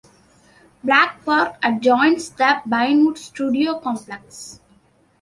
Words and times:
Black 0.83 1.23
Park 1.25 1.57
adjoins 1.61 2.31
the 2.31 2.59
Pinewood 2.67 3.19
Studio 3.19 3.77
complex. 3.77 4.59